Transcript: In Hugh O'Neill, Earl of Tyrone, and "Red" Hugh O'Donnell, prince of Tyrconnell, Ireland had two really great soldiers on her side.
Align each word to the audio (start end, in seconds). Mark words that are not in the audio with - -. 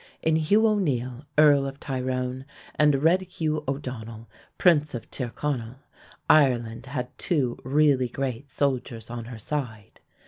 In 0.23 0.35
Hugh 0.35 0.65
O'Neill, 0.67 1.25
Earl 1.37 1.67
of 1.67 1.79
Tyrone, 1.79 2.45
and 2.73 3.03
"Red" 3.03 3.21
Hugh 3.21 3.63
O'Donnell, 3.67 4.27
prince 4.57 4.95
of 4.95 5.11
Tyrconnell, 5.11 5.75
Ireland 6.27 6.87
had 6.87 7.15
two 7.19 7.59
really 7.63 8.09
great 8.09 8.49
soldiers 8.51 9.11
on 9.11 9.25
her 9.25 9.37
side. 9.37 9.99